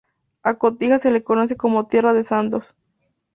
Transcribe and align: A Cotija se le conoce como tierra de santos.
A 0.41 0.55
Cotija 0.55 0.97
se 0.97 1.11
le 1.11 1.23
conoce 1.23 1.55
como 1.57 1.85
tierra 1.85 2.11
de 2.15 2.23
santos. 2.23 2.73